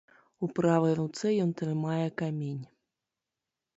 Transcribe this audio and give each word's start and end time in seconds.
У 0.45 0.47
правай 0.59 0.95
руцэ 1.01 1.33
ён 1.45 1.53
трымае 1.61 2.07
камень. 2.23 2.59